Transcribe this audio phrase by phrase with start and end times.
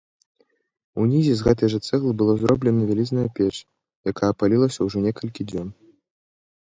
[1.03, 3.53] Унізе з гэтай жа цэглы была зроблена вялізная печ,
[4.13, 5.69] якая палілася ўжо некалькі дзён.